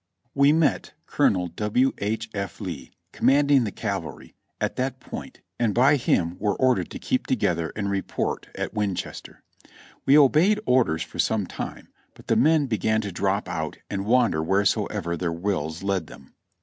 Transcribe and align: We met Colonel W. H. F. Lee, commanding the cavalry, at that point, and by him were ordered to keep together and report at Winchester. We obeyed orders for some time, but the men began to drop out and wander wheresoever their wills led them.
We 0.33 0.51
met 0.51 0.93
Colonel 1.05 1.49
W. 1.49 1.93
H. 1.99 2.27
F. 2.33 2.59
Lee, 2.59 2.89
commanding 3.11 3.65
the 3.65 3.71
cavalry, 3.71 4.33
at 4.59 4.75
that 4.77 4.99
point, 4.99 5.41
and 5.59 5.75
by 5.75 5.95
him 5.97 6.39
were 6.39 6.55
ordered 6.55 6.89
to 6.89 6.97
keep 6.97 7.27
together 7.27 7.71
and 7.75 7.87
report 7.91 8.47
at 8.55 8.73
Winchester. 8.73 9.43
We 10.07 10.17
obeyed 10.17 10.59
orders 10.65 11.03
for 11.03 11.19
some 11.19 11.45
time, 11.45 11.89
but 12.15 12.25
the 12.29 12.35
men 12.35 12.65
began 12.65 13.01
to 13.01 13.11
drop 13.11 13.47
out 13.47 13.77
and 13.91 14.07
wander 14.07 14.41
wheresoever 14.41 15.15
their 15.15 15.31
wills 15.31 15.83
led 15.83 16.07
them. 16.07 16.33